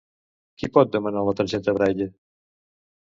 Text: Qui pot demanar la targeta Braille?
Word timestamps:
Qui 0.61 0.69
pot 0.77 0.95
demanar 0.95 1.23
la 1.27 1.35
targeta 1.41 1.77
Braille? 1.79 2.09